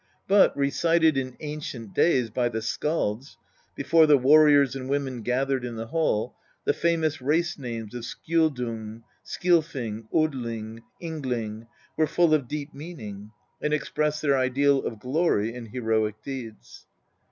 But 0.27 0.57
recited 0.57 1.15
in 1.15 1.37
ancient 1.41 1.93
days 1.93 2.31
by 2.31 2.49
the 2.49 2.63
skalds, 2.63 3.37
before 3.75 4.07
the 4.07 4.17
warriors 4.17 4.75
and 4.75 4.89
women 4.89 5.21
gathered 5.21 5.63
in 5.63 5.75
the 5.75 5.85
hall, 5.85 6.33
the 6.65 6.73
famous 6.73 7.21
race 7.21 7.59
names 7.59 7.93
of 7.93 8.01
Skjoldung, 8.03 9.03
Skilfing, 9.23 10.07
Odling, 10.11 10.81
Yngling 10.99 11.67
were 11.97 12.07
full 12.07 12.33
of 12.33 12.47
deep 12.47 12.73
meaning, 12.73 13.29
and 13.61 13.75
expressed 13.75 14.23
their 14.23 14.39
ideal 14.39 14.83
of 14.87 14.99
glory 14.99 15.53
in 15.53 15.67
heroic 15.67 16.15
deeds. 16.23 16.87